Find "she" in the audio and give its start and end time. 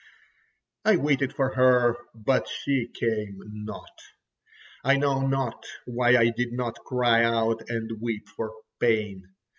2.47-2.87